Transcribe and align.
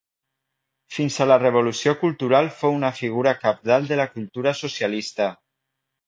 Fins 0.93 1.17
a 1.25 1.25
la 1.31 1.35
Revolució 1.41 1.91
Cultural 1.99 2.49
fou 2.61 2.77
una 2.77 2.91
figura 3.01 3.33
cabdal 3.41 3.85
de 3.91 3.99
la 4.01 4.07
cultura 4.15 4.55
socialista. 4.61 5.29